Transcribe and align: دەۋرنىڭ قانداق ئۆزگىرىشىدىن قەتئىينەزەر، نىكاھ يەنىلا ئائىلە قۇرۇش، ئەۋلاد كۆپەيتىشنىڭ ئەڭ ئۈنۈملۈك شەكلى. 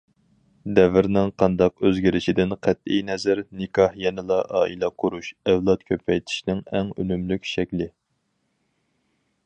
دەۋرنىڭ 0.77 1.27
قانداق 1.41 1.83
ئۆزگىرىشىدىن 1.89 2.55
قەتئىينەزەر، 2.67 3.41
نىكاھ 3.59 3.93
يەنىلا 4.05 4.39
ئائىلە 4.61 4.91
قۇرۇش، 5.03 5.31
ئەۋلاد 5.51 5.85
كۆپەيتىشنىڭ 5.91 6.65
ئەڭ 6.79 6.91
ئۈنۈملۈك 6.97 7.49
شەكلى. 7.55 7.93